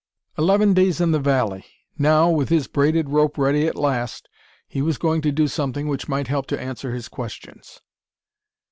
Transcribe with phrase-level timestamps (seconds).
[0.35, 1.63] Eleven days in the valley!
[1.95, 4.27] Now, with his braided rope ready at last,
[4.67, 7.81] he was going to do something which might help to answer his questions.